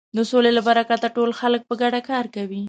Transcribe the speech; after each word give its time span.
د 0.17 0.19
سولې 0.31 0.51
له 0.57 0.61
برکته 0.67 1.07
ټول 1.15 1.29
خلک 1.39 1.61
په 1.69 1.73
ګډه 1.81 1.99
کار 2.09 2.25
کوي. 2.35 2.59